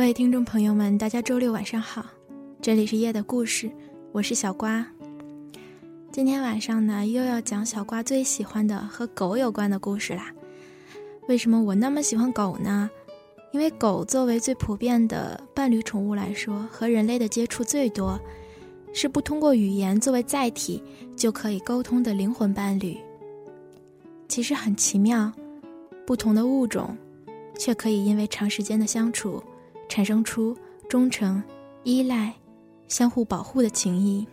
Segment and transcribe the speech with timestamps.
[0.00, 2.06] 各位听众朋友们，大家周六晚上好，
[2.62, 3.70] 这里是夜的故事，
[4.12, 4.84] 我是小瓜。
[6.10, 10.32] 今天晚上呢，又要讲小瓜最喜欢的和狗有关的故事啦。
[11.28, 12.90] 为什么我那么喜欢狗呢？
[13.52, 18.18] 因为狗作为最普遍的伴侣宠物来说，和人类的接触最多，
[18.94, 20.82] 是不通过语言作为载体
[21.14, 22.96] 就可以沟通的灵魂伴侣。
[24.28, 25.30] 其实很奇妙，
[26.06, 26.96] 不同的物种，
[27.58, 29.44] 却可以因为长时间的相处。
[29.90, 30.56] 产生出
[30.88, 31.42] 忠诚、
[31.82, 32.32] 依赖、
[32.86, 34.24] 相互保护的情谊，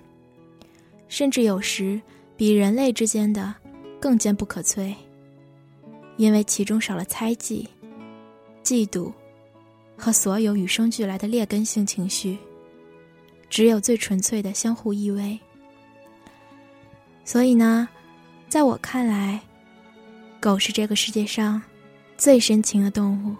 [1.07, 1.99] 甚至有时
[2.37, 3.53] 比人类之间的
[3.99, 4.93] 更坚不可摧。
[6.15, 7.67] 因为其中少了猜忌、
[8.63, 9.11] 嫉妒
[9.97, 12.37] 和所有与生俱来的劣根性情绪，
[13.49, 15.37] 只有最纯粹的相互依偎。
[17.25, 17.89] 所以呢，
[18.47, 19.41] 在我看来，
[20.39, 21.61] 狗是这个世界上
[22.15, 23.35] 最深情的动物。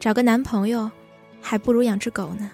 [0.00, 0.88] 找个男朋友，
[1.42, 2.50] 还不如养只狗呢。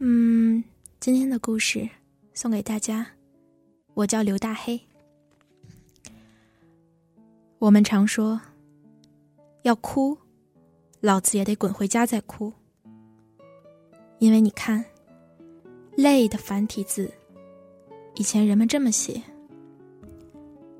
[0.00, 0.62] 嗯，
[1.00, 1.88] 今天的故事
[2.34, 3.06] 送给大家。
[3.94, 4.80] 我叫刘大黑。
[7.58, 8.40] 我们常说，
[9.62, 10.18] 要哭，
[11.00, 12.52] 老子也得滚回家再哭。
[14.18, 14.84] 因为你看。
[15.98, 17.10] 泪的繁体字，
[18.14, 19.20] 以前人们这么写，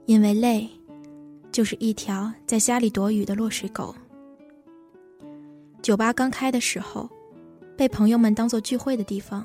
[0.06, 0.70] 因为泪
[1.50, 3.92] 就是一条在家里躲雨的落水狗。
[5.82, 7.10] 酒吧刚开的时候，
[7.76, 9.44] 被朋友们当做聚会的地方。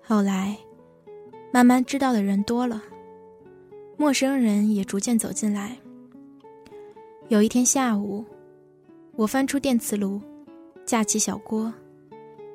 [0.00, 0.56] 后来，
[1.52, 2.80] 慢慢知道的人多了，
[3.96, 5.76] 陌生人也逐渐走进来。
[7.26, 8.24] 有一天下午，
[9.16, 10.20] 我翻出电磁炉，
[10.86, 11.74] 架起小锅，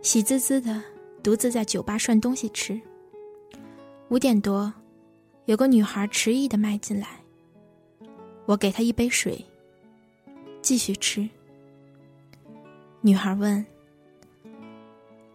[0.02, 0.82] 喜滋滋的。
[1.22, 2.80] 独自在酒吧涮东西吃。
[4.10, 4.74] 五点多，
[5.46, 7.08] 有个女孩迟疑的迈进来。
[8.46, 9.46] 我给她一杯水，
[10.62, 11.30] 继续吃。
[13.02, 13.64] 女孩问：“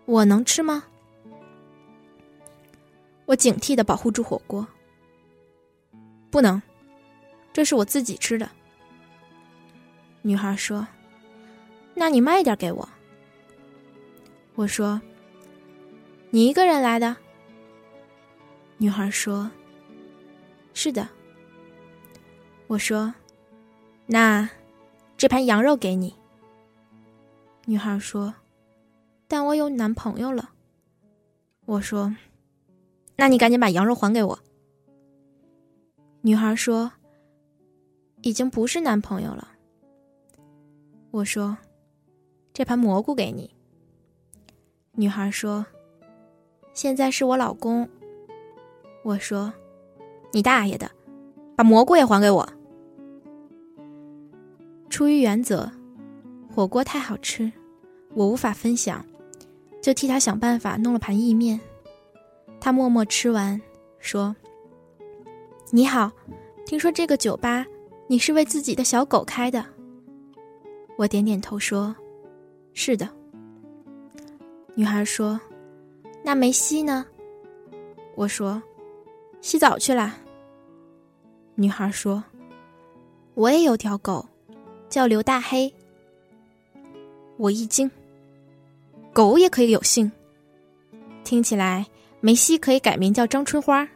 [0.06, 0.84] 我能吃吗？”
[3.26, 4.66] 我警惕的保护住火锅。
[6.30, 6.60] 不能，
[7.52, 8.50] 这是我自己吃的。
[10.22, 10.86] 女孩说
[11.94, 12.88] ：“那你卖点给我。”
[14.56, 15.00] 我说。
[16.34, 17.16] 你一个人来的？
[18.78, 19.48] 女孩说
[20.74, 21.08] ：“是的。”
[22.66, 23.14] 我说
[24.06, 24.50] ：“那
[25.16, 26.12] 这盘羊肉给你。”
[27.66, 28.34] 女孩说
[29.28, 30.50] ：“但我有男朋友了。”
[31.66, 32.12] 我说
[33.14, 34.36] ：“那你赶紧把羊肉还给我。”
[36.22, 36.90] 女孩说
[38.22, 39.52] ：“已经不是男朋友了。”
[41.12, 41.56] 我说
[42.52, 43.54] ：“这盘蘑菇给你。”
[44.98, 45.64] 女孩说。
[46.74, 47.88] 现在是我老公。
[49.04, 49.52] 我说
[50.32, 50.90] ：“你大爷的，
[51.54, 52.48] 把蘑菇也还给我。”
[54.90, 55.70] 出于原则，
[56.52, 57.50] 火锅太好吃，
[58.12, 59.04] 我无法分享，
[59.80, 61.60] 就替他想办法弄了盘意面。
[62.60, 63.60] 他默默吃完，
[64.00, 64.34] 说
[65.70, 66.10] ：“你好，
[66.66, 67.64] 听说这个酒吧
[68.08, 69.64] 你是为自己的小狗开的？”
[70.98, 71.94] 我点点头说
[72.74, 73.08] ：“是的。”
[74.74, 75.40] 女孩说。
[76.26, 77.04] 那梅西呢？
[78.14, 78.60] 我说，
[79.42, 80.18] 洗澡去了。
[81.54, 82.24] 女孩说
[83.34, 84.26] ：“我也有条狗，
[84.88, 85.70] 叫刘大黑。”
[87.36, 87.90] 我一惊，
[89.12, 90.10] 狗也可以有姓？
[91.24, 91.84] 听起来
[92.20, 93.86] 梅西可以改名叫张春花。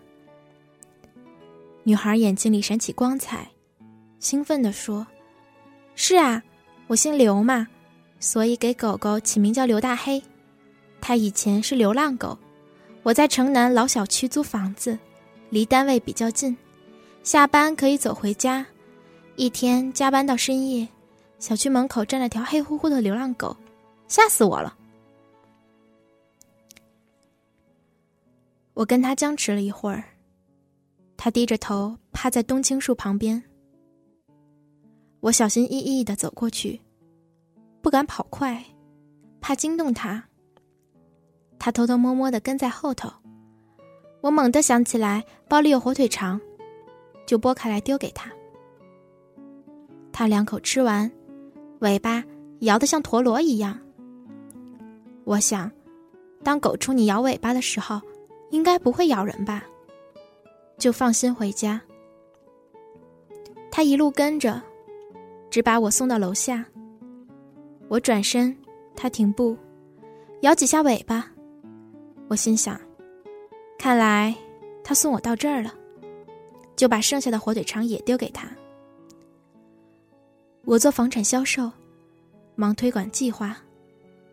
[1.82, 3.48] 女孩眼睛里闪起光彩，
[4.18, 5.06] 兴奋地说
[5.96, 6.42] ：“是啊，
[6.88, 7.66] 我姓刘嘛，
[8.20, 10.22] 所以给狗狗起名叫刘大黑。”
[11.00, 12.36] 他以前是流浪狗，
[13.02, 14.98] 我在城南老小区租房子，
[15.50, 16.56] 离单位比较近，
[17.22, 18.66] 下班可以走回家，
[19.36, 20.86] 一天加班到深夜，
[21.38, 23.56] 小区门口站了条黑乎乎的流浪狗，
[24.06, 24.76] 吓死我了。
[28.74, 30.04] 我跟他僵持了一会儿，
[31.16, 33.42] 他低着头趴在冬青树旁边。
[35.20, 36.80] 我小心翼翼的走过去，
[37.82, 38.62] 不敢跑快，
[39.40, 40.22] 怕惊动他。
[41.58, 43.10] 他偷偷摸摸的跟在后头。
[44.20, 46.40] 我猛地想起来包里有火腿肠，
[47.26, 48.30] 就剥开来丢给他。
[50.12, 51.10] 他两口吃完，
[51.80, 52.24] 尾巴
[52.60, 53.78] 摇得像陀螺一样。
[55.24, 55.70] 我想，
[56.42, 58.00] 当狗冲你摇尾巴的时候，
[58.50, 59.64] 应该不会咬人吧？
[60.78, 61.80] 就放心回家。
[63.70, 64.62] 他一路跟着。
[65.50, 66.62] 只把我送到楼下。
[67.88, 68.54] 我转身，
[68.94, 69.56] 他停步，
[70.42, 71.32] 摇几下尾巴。
[72.28, 72.78] 我心想，
[73.78, 74.34] 看来
[74.84, 75.74] 他送我到这儿了，
[76.76, 78.48] 就把剩下的火腿肠也丢给他。
[80.64, 81.70] 我做房产销售，
[82.54, 83.56] 忙推广计划，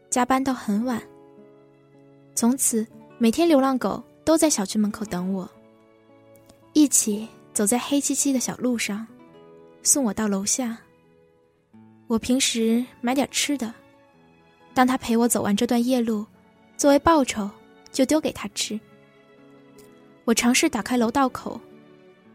[0.09, 1.01] 加班到很晚。
[2.35, 2.85] 从此，
[3.17, 5.49] 每天流浪狗都在小区门口等我，
[6.73, 9.07] 一起走在黑漆漆的小路上，
[9.83, 10.77] 送我到楼下。
[12.07, 13.73] 我平时买点吃的，
[14.73, 16.25] 当他陪我走完这段夜路，
[16.75, 17.49] 作为报酬，
[17.95, 18.77] 就丢给他吃。
[20.25, 21.59] 我尝试打开楼道口，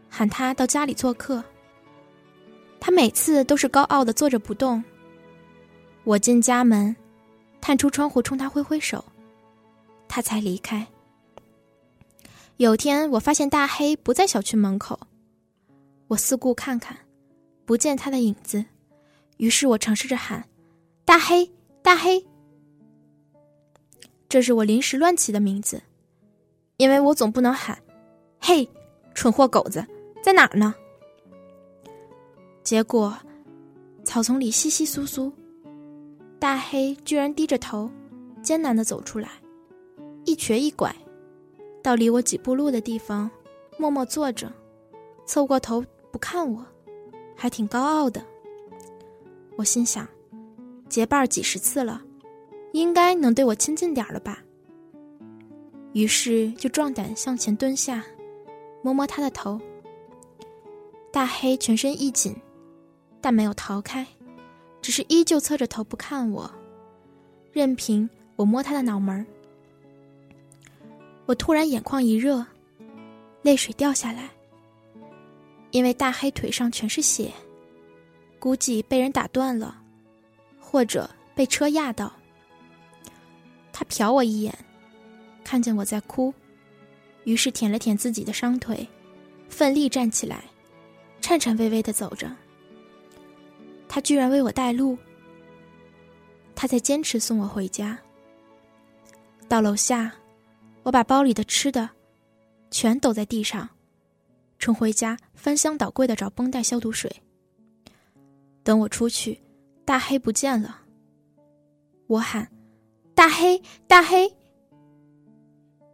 [0.09, 1.43] 喊他到家里做客。
[2.79, 4.83] 他每次都是高傲的坐着不动。
[6.03, 6.95] 我进家门，
[7.61, 9.05] 探出窗户冲他挥挥手，
[10.07, 10.87] 他才离开。
[12.57, 14.99] 有天我发现大黑不在小区门口，
[16.07, 16.97] 我四顾看看，
[17.65, 18.65] 不见他的影子。
[19.37, 20.47] 于是我尝试着喊
[21.05, 21.51] ：“大黑，
[21.83, 22.25] 大黑。”
[24.31, 25.81] 这是我临时乱起的名字，
[26.77, 27.77] 因为我总不能喊
[28.39, 28.65] ：“嘿，
[29.13, 29.85] 蠢货狗子，
[30.23, 30.73] 在哪儿呢？”
[32.63, 33.13] 结果，
[34.05, 35.33] 草丛里稀稀疏疏，
[36.39, 37.91] 大黑居然低着头，
[38.41, 39.27] 艰难的走出来，
[40.23, 40.95] 一瘸一拐，
[41.83, 43.29] 到离我几步路的地方，
[43.77, 44.49] 默默坐着，
[45.25, 46.65] 凑过头不看我，
[47.35, 48.25] 还挺高傲的。
[49.57, 50.07] 我心想，
[50.87, 52.01] 结伴几十次了，
[52.71, 54.41] 应该能对我亲近点了吧。
[55.93, 58.03] 于是就壮胆向前蹲下，
[58.81, 59.59] 摸摸他的头。
[61.11, 62.35] 大黑全身一紧，
[63.19, 64.07] 但没有逃开，
[64.81, 66.49] 只是依旧侧着头不看我，
[67.51, 69.25] 任凭我摸他的脑门。
[71.25, 72.45] 我突然眼眶一热，
[73.41, 74.29] 泪水掉下来，
[75.71, 77.31] 因为大黑腿上全是血。
[78.39, 79.81] 估计被人打断了，
[80.59, 82.11] 或者被车压到。
[83.81, 84.55] 他瞟我一眼，
[85.43, 86.31] 看见我在哭，
[87.23, 88.87] 于是舔了舔自己的伤腿，
[89.49, 90.43] 奋力站起来，
[91.19, 92.31] 颤颤巍巍的走着。
[93.89, 94.95] 他居然为我带路。
[96.53, 97.97] 他在坚持送我回家。
[99.47, 100.13] 到楼下，
[100.83, 101.89] 我把包里的吃的
[102.69, 103.67] 全抖在地上，
[104.59, 107.11] 冲回家翻箱倒柜的找绷带消毒水。
[108.61, 109.41] 等我出去，
[109.83, 110.81] 大黑不见了。
[112.05, 112.47] 我喊
[113.13, 114.31] ：“大黑，大黑！”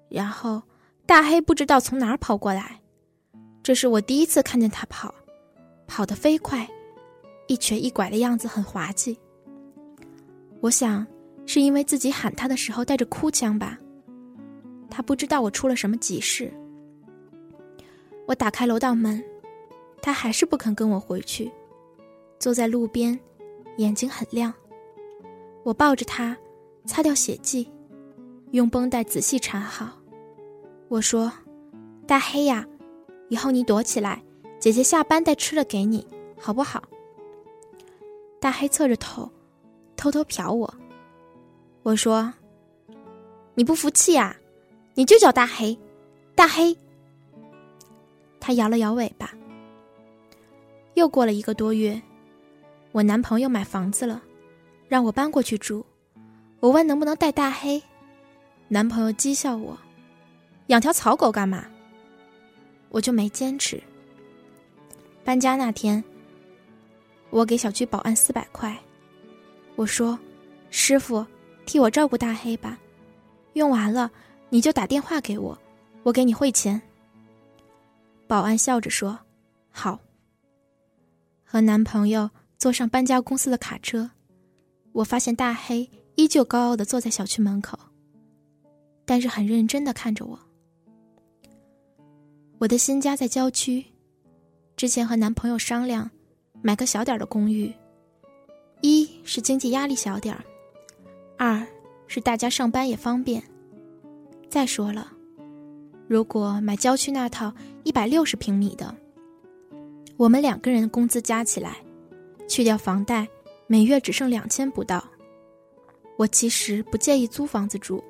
[0.10, 0.62] 然后
[1.06, 2.80] 大黑不知道从哪儿跑过来。
[3.62, 5.14] 这是我第一次看见他跑，
[5.88, 6.68] 跑得飞快，
[7.48, 9.18] 一瘸一拐的样子很滑稽。
[10.62, 11.06] 我想
[11.46, 13.78] 是因为自己喊他的时候带着哭腔吧。
[14.90, 16.52] 他不知道我出了什么急事。
[18.26, 19.22] 我打开楼道门，
[20.02, 21.52] 他还是不肯跟我回去。
[22.40, 23.20] 坐在路边，
[23.78, 24.54] 眼睛很亮。
[25.64, 26.38] 我抱着他，
[26.88, 27.70] 擦掉血迹，
[28.52, 29.90] 用绷带仔细缠好。
[30.88, 31.32] 我说
[32.08, 32.66] ：“大黑呀，
[33.28, 34.24] 以后你躲起来，
[34.58, 36.08] 姐姐下班带吃的给你，
[36.40, 36.82] 好不好？”
[38.40, 39.30] 大黑侧着头，
[39.98, 40.74] 偷偷瞟我。
[41.84, 42.34] 我说
[43.54, 44.36] ：“你不服气呀？
[44.94, 45.78] 你就叫大黑，
[46.34, 46.76] 大黑。”
[48.40, 49.34] 他摇了摇尾巴。
[50.94, 52.02] 又过了一个多月。
[52.94, 54.24] 我男朋友买房子了，
[54.88, 55.86] 让我搬过去住。
[56.60, 57.82] 我问能不能带大黑，
[58.68, 59.78] 男朋友讥笑我
[60.68, 61.66] ：“养条草狗干嘛？”
[62.90, 63.82] 我就没坚持。
[65.24, 66.04] 搬家那天，
[67.30, 68.78] 我给小区保安四百块，
[69.76, 70.18] 我说
[70.72, 71.26] ：“师傅，
[71.66, 72.78] 替我照顾大黑吧，
[73.54, 74.12] 用完了
[74.50, 75.58] 你就打电话给我，
[76.04, 76.82] 我给你汇钱。”
[78.28, 79.20] 保安笑着说
[79.70, 80.00] ：“好。”
[81.46, 82.30] 和男朋友。
[82.60, 84.10] 坐上搬家公司的卡车，
[84.92, 85.88] 我发现大黑
[86.18, 87.78] 依旧高傲的坐在小区门口，
[89.06, 90.38] 但是很认真的看着我。
[92.58, 93.86] 我的新家在郊区，
[94.76, 96.10] 之前和男朋友商量，
[96.64, 97.72] 买个小点的公寓，
[98.82, 100.44] 一是经济压力小点儿，
[101.38, 101.64] 二
[102.08, 103.44] 是大家上班也方便。
[104.50, 105.14] 再说了，
[106.08, 108.92] 如果买郊区那套一百六十平米的，
[110.18, 111.78] 我们两个人工资加起来，
[112.50, 113.28] 去掉房贷，
[113.68, 115.08] 每月只剩两千不到。
[116.18, 118.04] 我其实不介意租房子住，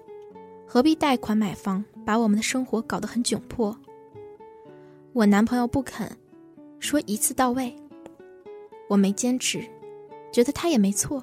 [0.65, 3.77] 何必贷款买房，把我们的生活搞得很窘迫？
[5.11, 6.09] 我男朋友不肯，
[6.79, 7.75] 说一次到位。
[8.87, 9.61] 我没坚持，
[10.31, 11.21] 觉得他也没错，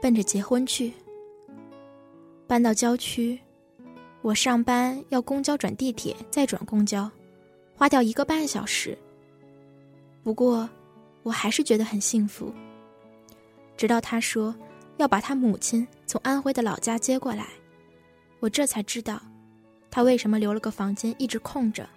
[0.00, 0.92] 奔着结婚去。
[2.48, 3.38] 搬到郊区。
[4.22, 7.10] 我上班要公交转地铁，再转公交，
[7.76, 8.96] 花掉一个半小时。
[10.22, 10.68] 不过，
[11.22, 12.52] 我还是觉得很幸福。
[13.76, 14.54] 直到他说
[14.98, 17.48] 要把他母亲从安徽的老家接过来，
[18.40, 19.20] 我这才知道，
[19.90, 21.88] 他为什么留了个房间一直空着。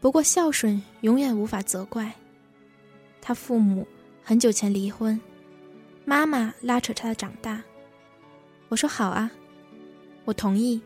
[0.00, 2.12] 不过孝顺永远无法责怪。
[3.20, 3.86] 他父母
[4.22, 5.20] 很久前离婚，
[6.04, 7.62] 妈妈拉扯他长大。
[8.68, 9.30] 我说好啊。
[10.24, 10.80] 我同意。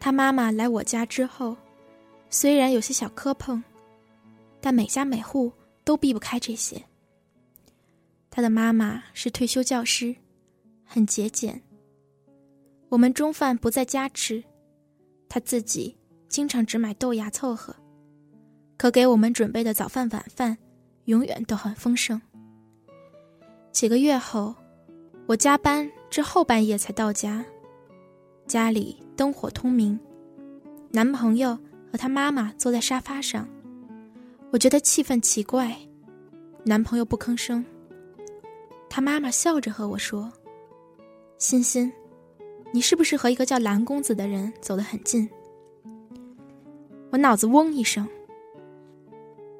[0.00, 1.56] 他妈妈来我家之后，
[2.30, 3.62] 虽然有些小磕碰，
[4.60, 5.52] 但每家每户
[5.84, 6.82] 都避不开这些。
[8.36, 10.14] 他的妈妈是退休教师，
[10.84, 11.58] 很节俭。
[12.90, 14.44] 我们中饭不在家吃，
[15.26, 15.96] 他自己
[16.28, 17.74] 经常只买豆芽凑合，
[18.76, 20.58] 可给我们准备的早饭晚饭
[21.06, 22.20] 永远都很丰盛。
[23.72, 24.54] 几个月后，
[25.24, 27.42] 我加班至后半夜才到家。
[28.46, 29.98] 家里灯火通明，
[30.90, 31.58] 男朋友
[31.90, 33.48] 和他妈妈坐在沙发上，
[34.50, 35.74] 我觉得气氛奇怪。
[36.66, 37.64] 男朋友不吭声，
[38.96, 40.32] 他妈妈笑着和我说
[41.36, 41.92] ：“欣欣，
[42.72, 45.28] 你是不是和一个叫蓝公子的人走得很近？”
[47.12, 48.08] 我脑子嗡一声，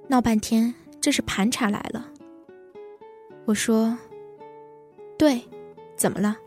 [0.08, 2.10] 闹半天这是盘查来了。
[3.44, 3.98] 我说
[5.18, 5.42] ：“对，
[5.96, 6.38] 怎么了？”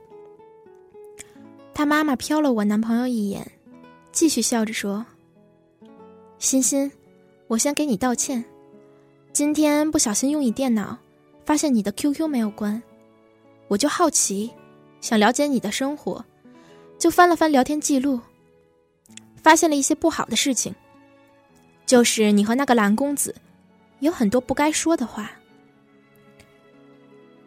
[1.75, 3.51] 他妈妈瞟了我男朋友一眼，
[4.11, 5.05] 继续笑着说
[6.39, 6.91] ：“欣欣，
[7.45, 8.43] 我先给你道歉。
[9.31, 10.97] 今天不小心用你电脑，
[11.49, 12.79] 发现你的 QQ 没有关，
[13.69, 14.51] 我就好奇，
[15.01, 16.23] 想了解你的生活，
[16.99, 18.21] 就翻了翻聊天记录，
[19.41, 20.75] 发现了一些不好的事情，
[21.87, 23.33] 就是你和那个蓝公子
[24.01, 25.31] 有很多不该说的话。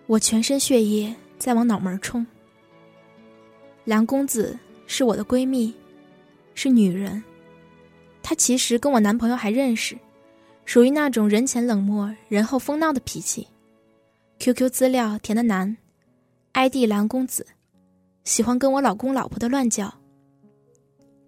[0.09, 2.27] 我全身血液在往脑门冲。”
[3.87, 5.73] 蓝公子是我的闺蜜，
[6.57, 7.23] 是女人。
[8.21, 9.97] 她其实跟我男朋友还认识，
[10.65, 13.47] 属于那种人前冷漠、人后疯闹的脾气。
[14.43, 15.77] QQ 资料填的难
[16.55, 17.47] ，ID 蓝公子，
[18.25, 19.95] 喜欢跟我老公老婆的乱叫。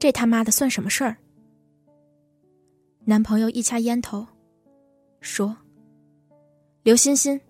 [0.00, 1.16] 这他妈的算什么事儿？
[3.04, 4.26] 男朋友一掐烟头，
[5.21, 5.56] 说
[6.83, 7.40] ：“刘欣欣，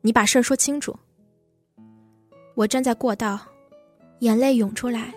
[0.00, 0.98] 你把事儿说清楚。”
[2.56, 3.38] 我站在过道。
[4.18, 5.14] 眼泪涌出来，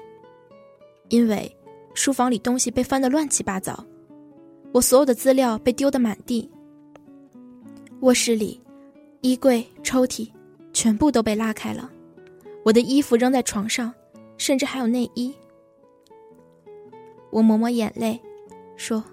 [1.10, 1.58] 因为
[1.96, 3.84] 书房里东西被翻得乱七八糟，
[4.74, 6.52] 我所有的资料被丢得满地。
[8.02, 8.62] 卧室里，
[9.22, 10.30] 衣柜、抽屉
[10.74, 11.90] 全部都被拉开了，
[12.64, 13.94] 我的衣服扔在床上，
[14.38, 15.34] 甚至还有内衣。
[17.30, 18.20] 我抹抹眼泪，
[18.76, 19.04] 说：“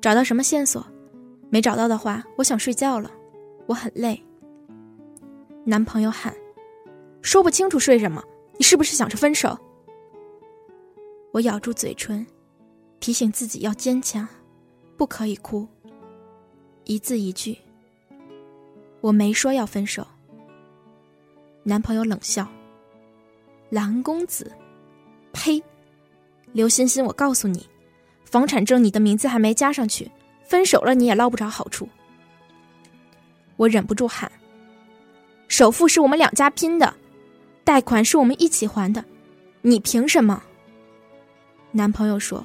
[0.00, 0.84] 找到什么线索？
[1.50, 3.10] 没找到的话，我想睡觉了，
[3.66, 4.22] 我很累。”
[5.64, 6.34] 男朋友喊
[7.22, 8.22] ：“说不清楚睡什么？”
[8.58, 9.58] 你是不是想着分手？
[11.30, 12.26] 我咬住嘴唇，
[13.00, 14.26] 提醒自己要坚强，
[14.96, 15.68] 不可以哭。
[16.84, 17.58] 一字一句，
[19.06, 20.04] 我没说要分手。
[21.62, 22.44] 男朋友冷笑
[23.70, 24.50] ：“蓝公子，
[25.32, 25.62] 呸！
[26.50, 27.64] 刘欣欣，我告诉你，
[28.24, 30.10] 房产证你的名字还没加上去，
[30.42, 31.88] 分手了你也捞不着好处。”
[33.54, 34.30] 我忍不住喊
[35.46, 36.92] ：“首付是我们两家拼的。”
[37.62, 39.04] 贷款是我们一起还的，
[39.62, 40.42] 你凭什么？
[41.70, 42.44] 男朋友说：“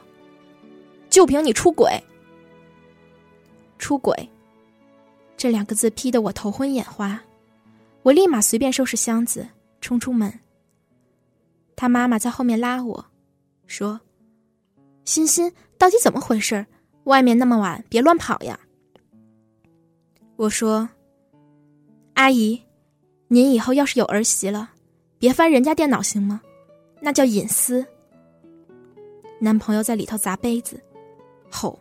[1.10, 2.00] 就凭你出轨。”
[3.80, 4.30] 出轨
[5.42, 7.20] 这两个字批得我头昏眼花，
[8.04, 9.48] 我立马随便收拾箱子
[9.82, 10.32] 冲出门。
[11.76, 13.06] 他妈妈在后面拉我，
[13.66, 14.00] 说
[15.04, 16.64] ：“欣欣，到底怎么回事？
[17.06, 18.60] 外面那么晚，别乱跑呀。”
[20.38, 20.88] 我说
[22.14, 22.62] ：“阿姨，
[23.28, 24.70] 您以后要是有儿媳了。”
[25.18, 26.40] 别翻人家电脑行吗？
[27.00, 27.84] 那叫隐私。
[29.40, 30.80] 男朋友在里头砸杯子，
[31.50, 31.80] 吼：“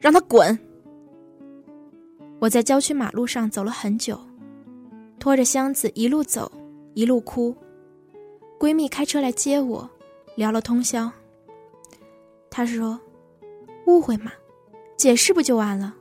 [0.00, 0.58] 让他滚！”
[2.38, 4.18] 我在郊区马路上走了很久，
[5.18, 6.50] 拖着箱子一路走，
[6.94, 7.54] 一路哭。
[8.58, 9.88] 闺蜜开车来接我，
[10.36, 11.10] 聊了通宵。
[12.50, 12.98] 她说
[13.86, 14.32] ：“误会嘛，
[14.96, 15.94] 解释不就完了？”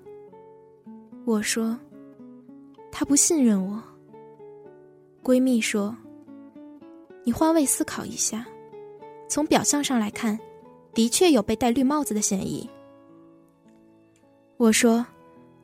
[1.25, 1.77] 我说
[2.91, 3.81] ：“他不信任我。”
[5.23, 5.95] 闺蜜说
[7.25, 8.45] ：“你换位思考一下，
[9.27, 10.39] 从表象上来看，
[10.93, 12.67] 的确有被戴绿帽子的嫌疑。”
[14.57, 15.05] 我说：“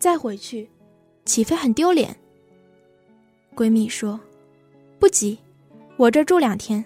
[0.03, 0.69] 再回去，
[1.23, 2.13] 岂非很丢脸？”
[3.55, 4.19] 闺蜜说
[4.99, 5.37] ：“不急，
[5.95, 6.83] 我这住两天，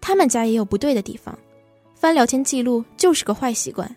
[0.00, 1.36] 他们家也有不对的地方，
[1.96, 3.92] 翻聊天记录就是个坏习惯。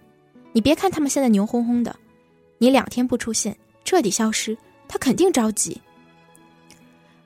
[0.51, 1.95] 你别看他们现在牛哄哄的，
[2.57, 5.79] 你两天不出现，彻底消失，他肯定着急。”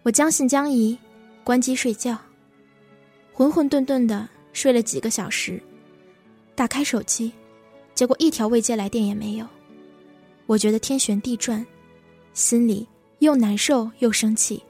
[0.03, 0.99] 我将信将疑，
[1.45, 2.17] 关机睡觉，
[3.31, 5.63] 浑浑沌沌的睡了几个小时，
[6.53, 7.31] 打开手机，
[7.95, 9.47] 结果一条未接来电也没有。
[10.45, 11.65] 我觉得天旋地转，
[12.33, 12.87] 心里。
[13.19, 14.61] 又难受又生气。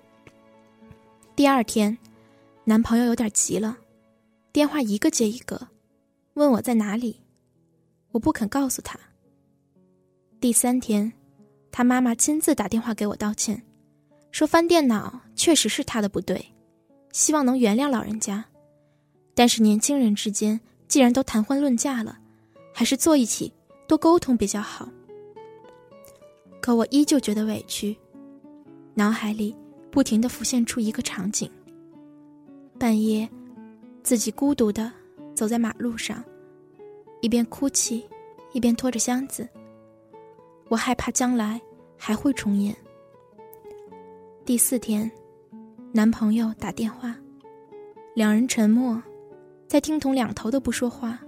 [1.35, 1.97] 第二天，
[2.65, 3.75] 男朋友有点急了，
[4.51, 5.69] 电话一个接一个，
[6.35, 7.19] 问我在哪里，
[8.11, 8.99] 我不肯告诉他。
[10.39, 11.11] 第三天，
[11.71, 13.59] 他妈妈亲自打电话给我道歉，
[14.29, 16.53] 说翻电脑确实是他的不对，
[17.11, 18.45] 希望能原谅老人家，
[19.33, 22.19] 但是年轻人之间既然都谈婚论嫁了，
[22.71, 23.51] 还是坐一起
[23.87, 24.87] 多沟通比较好。
[26.63, 27.93] 可我依旧觉得委屈。
[28.93, 29.53] 脑海里
[29.91, 31.51] 不停的浮现出一个场景：
[32.79, 33.29] 半夜，
[34.01, 34.89] 自己孤独的
[35.35, 36.23] 走在马路上，
[37.19, 38.05] 一边哭泣，
[38.53, 39.45] 一边拖着箱子。
[40.69, 41.59] 我害怕将来
[41.97, 42.73] 还会重演。
[44.45, 45.11] 第四天，
[45.91, 47.13] 男朋友打电话，
[48.15, 49.03] 两人沉默，
[49.67, 51.19] 在听筒两头都不说话，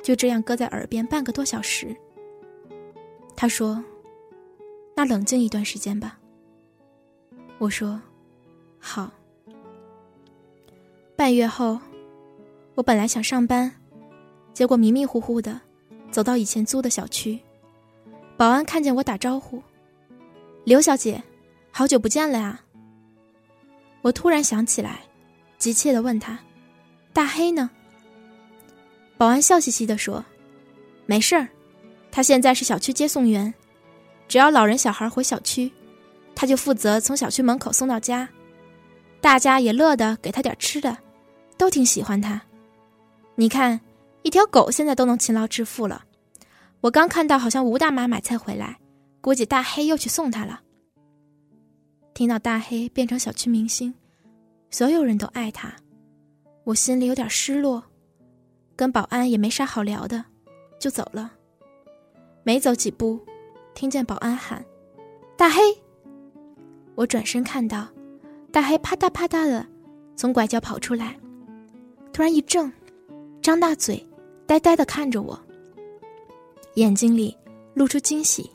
[0.00, 1.92] 就这样搁在耳边半个多小时。
[3.34, 3.82] 他说
[4.94, 6.18] ：“那冷静一段时间吧。”
[7.58, 8.00] 我说
[8.78, 9.10] ：“好。”
[11.16, 11.78] 半月后，
[12.74, 13.72] 我本来想上班，
[14.52, 15.60] 结果迷迷糊糊的
[16.10, 17.38] 走到以前租的小区，
[18.36, 19.62] 保安看见我打招呼
[20.64, 21.22] ：“刘小姐，
[21.70, 22.60] 好久不见了呀！”
[24.02, 25.02] 我突然想起来，
[25.56, 26.38] 急切的问他
[27.14, 27.70] ：“大黑呢？”
[29.16, 30.22] 保安笑嘻嘻的说
[31.06, 31.48] ：“没事儿，
[32.10, 33.54] 他现在是小区接送员，
[34.28, 35.72] 只要老人小孩回小区。”
[36.36, 38.28] 他就负责从小区门口送到家，
[39.20, 40.98] 大家也乐得给他点吃的，
[41.56, 42.42] 都挺喜欢他。
[43.36, 43.80] 你看，
[44.22, 46.04] 一条狗现在都能勤劳致富了。
[46.80, 48.78] 我刚看到，好像吴大妈买菜回来，
[49.20, 50.60] 估计大黑又去送她了。
[52.14, 53.94] 听到大黑变成小区明星，
[54.70, 55.72] 所有人都爱他，
[56.64, 57.84] 我心里有点失落，
[58.74, 60.24] 跟保安也没啥好聊的，
[60.80, 61.32] 就走了。
[62.42, 63.24] 没走几步，
[63.74, 64.64] 听见保安喊
[65.36, 65.60] ：“大黑！”
[66.94, 67.88] 我转身看到，
[68.52, 69.66] 大黑啪嗒啪嗒的
[70.16, 71.18] 从拐角跑出来，
[72.12, 72.70] 突然一怔，
[73.42, 74.04] 张大嘴，
[74.46, 75.38] 呆呆的看着我，
[76.74, 77.36] 眼睛里
[77.74, 78.48] 露出惊喜。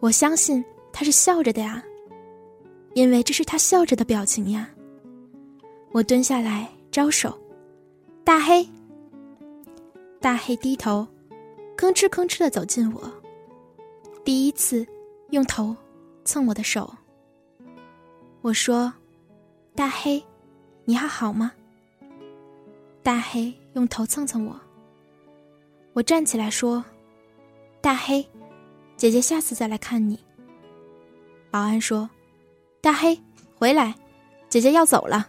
[0.00, 1.82] 我相信他是笑着的呀，
[2.94, 4.68] 因为这是他笑着的表情呀。
[5.92, 7.38] 我蹲下来招手，
[8.24, 8.68] 大黑。
[10.20, 11.06] 大黑低头，
[11.76, 13.12] 吭哧吭哧的走近我，
[14.24, 14.86] 第一次
[15.30, 15.74] 用头
[16.24, 16.92] 蹭我的手。
[18.40, 18.92] 我说
[19.74, 20.22] ：“大黑，
[20.84, 21.52] 你还好吗？”
[23.02, 24.60] 大黑用头蹭蹭我。
[25.92, 26.84] 我站起来说
[27.82, 28.24] ：“大黑，
[28.96, 30.18] 姐姐下次再来看你。”
[31.50, 32.08] 保安说
[32.80, 33.20] ：“大黑，
[33.58, 33.92] 回来，
[34.48, 35.28] 姐姐要走了。”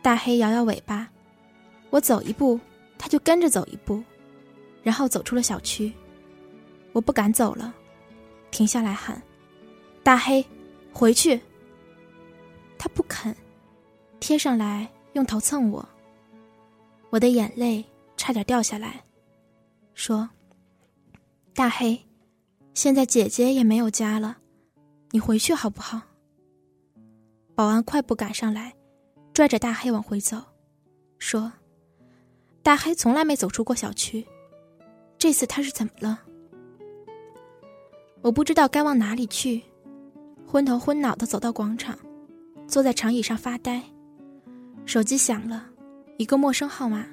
[0.00, 1.08] 大黑摇摇尾巴，
[1.90, 2.60] 我走一步，
[2.98, 4.00] 他就跟着走一步，
[4.82, 5.92] 然后走出了小区。
[6.94, 7.74] 我不敢走了，
[8.52, 9.20] 停下来喊
[10.04, 10.42] ：“大黑，
[10.92, 11.38] 回去。”
[12.78, 13.34] 他不肯，
[14.20, 15.86] 贴上来用头蹭我。
[17.10, 17.84] 我的眼泪
[18.16, 19.04] 差点掉下来，
[19.94, 20.30] 说
[21.52, 22.00] ：“大黑，
[22.74, 24.38] 现在姐姐也没有家了，
[25.10, 26.00] 你回去好不好？”
[27.56, 28.72] 保安快步赶上来，
[29.32, 30.40] 拽着大黑往回走，
[31.18, 31.52] 说
[32.62, 34.24] ：“大黑从来没走出过小区，
[35.18, 36.22] 这次他是怎么了？”
[38.24, 39.62] 我不知道该往哪里去，
[40.46, 41.94] 昏头昏脑的走到广场。
[42.66, 43.82] 坐在长椅上发呆，
[44.86, 45.66] 手机响了，
[46.16, 47.04] 一个陌生号码。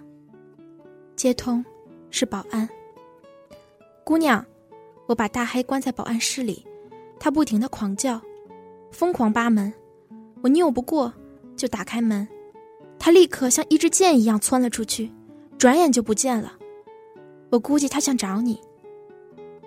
[1.18, 1.66] 接通，
[2.12, 2.68] 是保安。
[4.06, 4.46] 姑娘，
[5.06, 6.66] 我把大黑关在保安室里，
[7.20, 8.22] 他不停的狂叫，
[8.90, 9.72] 疯狂扒门，
[10.42, 11.14] 我拗不过，
[11.58, 12.26] 就打开门，
[12.98, 15.12] 他立刻像一支箭一样窜了出去，
[15.58, 16.54] 转眼就不见了。
[17.50, 18.62] 我估计他想找你。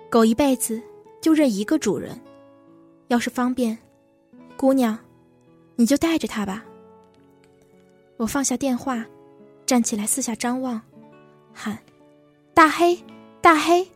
[0.09, 0.81] 狗一辈子
[1.25, 2.21] 就认一个主人，
[3.07, 3.75] 要是方便，
[4.55, 4.95] 姑娘。
[5.75, 6.63] 你就带着他吧。
[8.17, 9.03] 我放下电话，
[9.65, 10.79] 站起来四下张望，
[11.51, 11.79] 喊
[12.53, 12.95] ：“大黑，
[13.41, 13.87] 大黑！”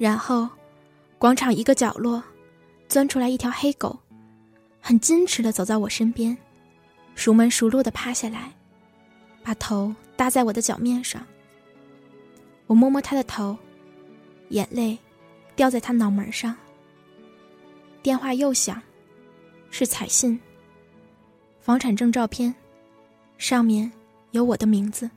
[0.00, 0.48] 然后，
[1.18, 2.22] 广场一个角落，
[2.88, 3.98] 钻出来一条黑狗，
[4.80, 6.34] 很矜持的走在我身边，
[7.14, 8.50] 熟门熟路的趴下来，
[9.42, 11.22] 把头搭在我的脚面上。
[12.66, 13.58] 我摸摸他的头，
[14.48, 14.98] 眼泪
[15.56, 16.56] 掉在他脑门上。
[18.02, 18.80] 电话又响，
[19.70, 20.40] 是彩信。
[21.60, 22.54] 房产证照片，
[23.36, 23.90] 上面
[24.30, 25.10] 有我的名字。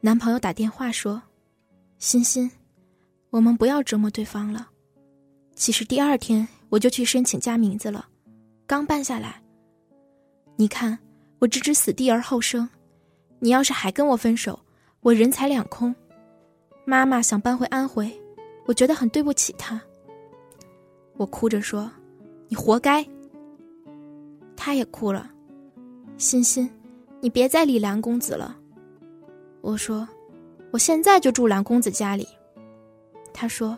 [0.00, 1.20] 男朋友打电话说
[1.98, 2.50] ：“欣欣，
[3.30, 4.70] 我们不要折磨对方了。”
[5.56, 8.06] 其实第二天我就去申请加名字了，
[8.66, 9.42] 刚办下来。
[10.56, 10.98] 你看
[11.38, 12.68] 我置之死地而后生，
[13.40, 14.58] 你要是还跟我分手，
[15.00, 15.94] 我人财两空。
[16.84, 18.12] 妈妈想搬回安徽，
[18.66, 19.80] 我觉得很对不起他。
[21.16, 21.90] 我哭着说
[22.48, 23.06] ：“你活该。”
[24.56, 25.30] 他也哭了，
[26.16, 26.70] 欣欣，
[27.20, 28.56] 你别再理蓝公子了。
[29.60, 30.08] 我说
[30.72, 32.26] ：“我现在就住蓝公子家里。”
[33.32, 33.76] 他说。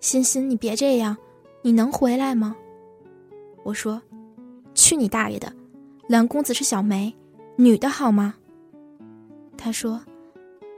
[0.00, 1.16] 欣欣，你别这样，
[1.62, 2.56] 你能回来吗？
[3.62, 4.02] 我说
[4.74, 5.52] ：“去你大爷的！
[6.08, 7.14] 蓝公子是小梅，
[7.54, 8.34] 女的好吗？”
[9.56, 10.04] 他说：“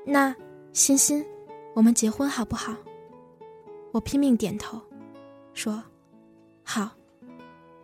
[0.05, 0.37] 那
[0.75, 1.25] 欣欣，
[1.73, 2.77] 我们结婚好不好？”
[3.95, 4.83] 我拼命点头，
[5.53, 5.81] 说
[6.65, 6.91] ：“好。”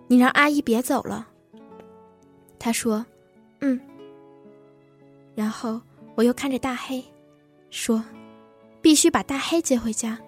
[0.08, 1.28] 你让阿姨别走了。
[2.58, 3.06] 他说
[3.62, 3.80] ：“嗯。”
[5.36, 5.80] 然后
[6.16, 7.00] 我又看着大黑，
[7.70, 8.04] 说
[8.82, 10.18] ：“必须把大黑接回家。”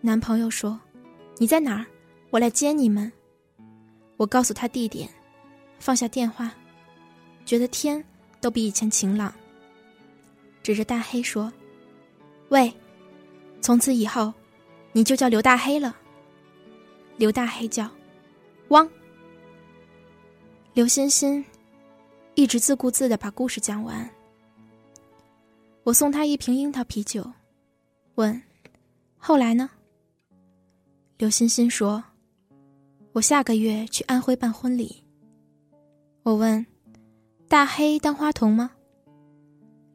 [0.00, 0.80] 男朋友说
[1.36, 1.84] ：“你在哪儿？
[2.30, 3.12] 我来接你们。”
[4.16, 5.06] 我告诉他地点，
[5.78, 6.50] 放下电话，
[7.44, 8.02] 觉得天
[8.40, 9.30] 都比以前晴朗。
[10.62, 11.52] 指着大黑说
[12.48, 12.72] ：“喂，
[13.60, 14.32] 从此以后，
[14.98, 15.96] 你就叫刘大黑了。”
[17.18, 17.88] 刘大黑叫
[18.70, 18.90] ：“汪。”
[20.74, 21.44] 刘欣欣
[22.34, 24.10] 一直自顾自的把故事讲完。
[25.84, 27.24] 我送他一瓶樱桃啤酒，
[28.16, 28.42] 问
[29.16, 29.70] ：“后来呢？”
[31.16, 32.02] 刘欣欣说
[33.14, 35.04] ：“我下个月去安徽办婚礼。”
[36.24, 36.66] 我问
[37.46, 38.72] ：“大黑当花童吗？”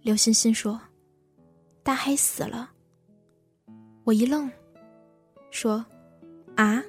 [0.02, 0.80] 刘欣欣说
[1.84, 2.72] ：“大黑死了。”
[4.06, 4.50] 我一愣，
[5.54, 5.86] 说
[6.58, 6.84] ：“啊？”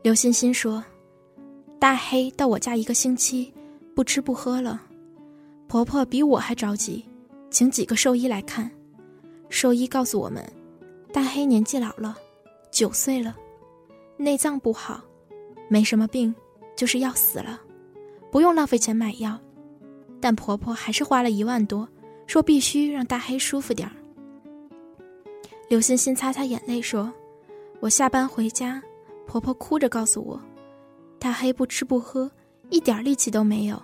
[0.00, 0.82] 刘欣欣说
[1.76, 3.52] ：“大黑到我家一个星期，
[3.96, 4.80] 不吃不喝了。
[5.66, 7.04] 婆婆比我还着急，
[7.50, 8.70] 请几个兽医来看。
[9.48, 10.48] 兽医告诉我们，
[11.12, 12.16] 大黑年纪老了。”
[12.70, 13.36] 九岁了，
[14.16, 15.02] 内脏不好，
[15.68, 16.32] 没什么病，
[16.76, 17.60] 就是要死了，
[18.30, 19.36] 不用浪费钱买药，
[20.20, 21.86] 但婆婆还是花了一万多，
[22.28, 23.96] 说必须让大黑舒服点儿。
[25.70, 27.12] 刘欣欣擦擦眼泪说
[27.78, 28.82] ：“我下班回家，
[29.24, 30.42] 婆婆哭着告诉我，
[31.16, 32.28] 大黑不吃不喝，
[32.70, 33.80] 一点力气都没有。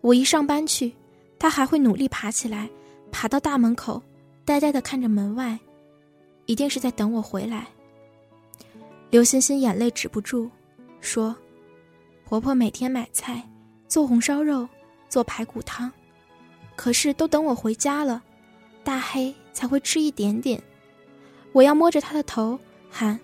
[0.00, 0.92] 我一上班去，
[1.38, 2.68] 他还会努力爬起来，
[3.12, 4.02] 爬到大门口，
[4.44, 5.56] 呆呆的看着门外，
[6.46, 7.68] 一定是在等我回来。”
[9.10, 10.50] 刘欣欣眼泪止不住，
[11.00, 11.36] 说
[12.26, 13.48] ：“婆婆每天买菜，
[13.86, 14.68] 做红烧肉，
[15.08, 15.88] 做排骨汤，
[16.74, 18.20] 可是都等我回家了，
[18.82, 20.60] 大黑才会吃一点点。
[21.56, 23.18] 我要摸着他的头喊：‘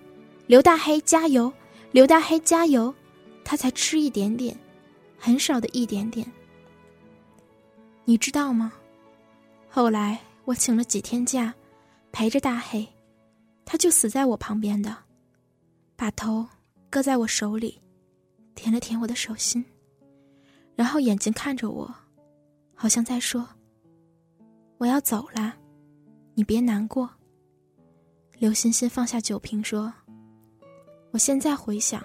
[0.48, 1.52] 刘大黑加油，
[1.90, 2.94] 刘大黑加油’，
[3.44, 4.58] 他才吃一点点，
[5.18, 6.26] 很少的一点点。
[8.06, 8.72] 你知道吗？
[9.68, 11.52] 后来我请了几天假，
[12.10, 12.88] 陪着大黑，
[13.66, 14.96] 他就死在我旁边的。”
[15.94, 16.48] 把头
[16.88, 17.78] 搁在我手里，
[18.54, 19.62] 舔了舔我的手心，
[20.74, 21.94] 然后眼睛看着我，
[22.74, 23.46] 好像在说
[24.78, 25.54] ：“我要走了，
[26.32, 27.10] 你别难过。”
[28.42, 29.94] 刘欣欣放下酒瓶说
[31.14, 32.04] ：“我现在回想，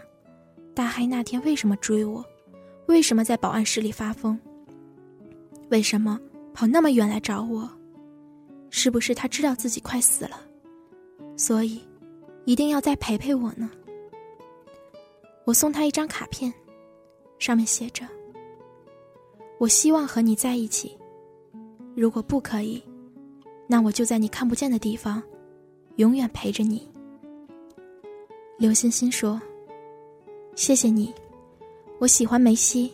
[0.75, 2.23] 大黑那天为什么追我，
[2.85, 4.39] 为什么在保安室里发疯，
[5.71, 6.19] 为什么
[6.53, 7.67] 跑那么远来找我，
[8.69, 10.39] 是不是他知道自己快死了，
[11.35, 11.81] 所以
[12.45, 13.67] 一定要再陪陪我呢？”
[15.43, 16.53] 我送他一张卡片，
[17.39, 18.07] 上面写着
[19.57, 20.95] ：“我希望和你在一起，
[21.95, 22.83] 如果不可以，
[23.65, 25.19] 那我就在你看不见的地方，
[25.97, 26.89] 永远陪着你。”
[28.57, 29.39] 刘欣欣说
[30.55, 31.13] ：“谢谢你，
[31.99, 32.91] 我喜欢梅西，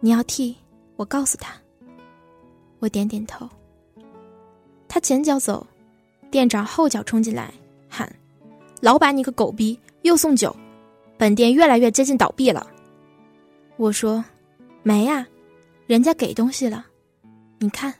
[0.00, 0.56] 你要替
[0.96, 1.52] 我告诉他。”
[2.80, 3.46] 我点点头。
[4.88, 5.66] 他前脚走，
[6.30, 7.52] 店长后脚冲进来
[7.88, 8.10] 喊
[8.80, 10.54] ：“老板，你个狗逼，又送酒！”
[11.18, 12.66] 本店越来越接近倒闭了，
[13.76, 14.24] 我说
[14.82, 15.26] ：“没呀，
[15.86, 16.86] 人家给东西了，
[17.58, 17.92] 你看。”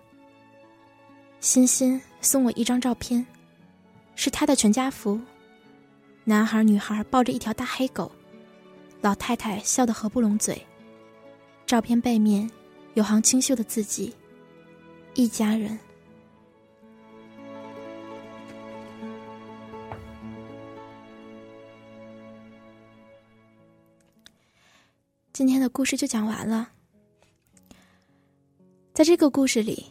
[1.41, 3.27] 欣欣送我一张照片，
[4.17, 5.21] 是他的全家福。
[6.25, 8.11] 男孩女孩抱着一条大黑狗
[9.01, 10.61] 老太太笑得合不拢嘴。
[11.65, 12.51] 照片背面
[12.95, 14.13] 有行清秀的字迹
[15.15, 15.79] 一家人。
[25.33, 26.71] 今天的故事就讲完了。
[28.95, 29.85] 在这个故事里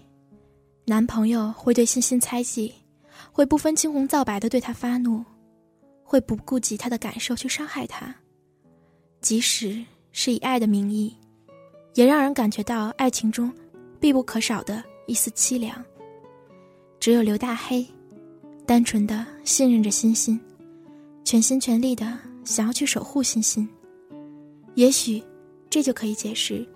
[0.86, 2.74] 男朋友会对欣欣猜忌
[3.32, 5.24] 会不分青红皂白的对他发怒，
[6.04, 8.14] 会不顾及他的感受去伤害他，
[9.22, 11.16] 即使是以爱的名义，
[11.94, 13.52] 也让人感觉到爱情中
[14.00, 15.84] 必不可少的一丝凄凉。
[17.00, 17.86] 只有刘大黑，
[18.66, 20.40] 单纯的信任着欣欣，
[21.24, 23.68] 全心全力的想要去守护欣欣。
[24.76, 25.24] 也许，
[25.70, 26.68] 这就可以解释，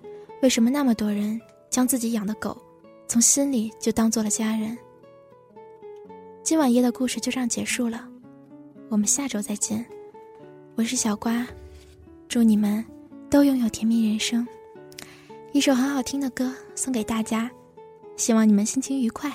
[0.42, 1.40] 为什么那么多人。
[1.70, 2.60] 将自己养的狗，
[3.06, 4.76] 从心里就当做了家人。
[6.42, 8.08] 今晚夜的故事就这样结束了，
[8.88, 9.84] 我们下周再见。
[10.74, 11.46] 我是小瓜，
[12.28, 12.84] 祝你们
[13.28, 14.46] 都拥有甜蜜人生。
[15.52, 17.50] 一首很好听的歌送给大家，
[18.16, 19.30] 希望你们心情愉快。